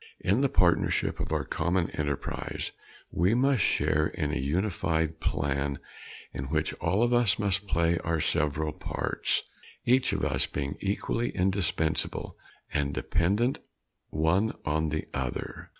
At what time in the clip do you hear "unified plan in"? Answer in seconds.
4.39-6.45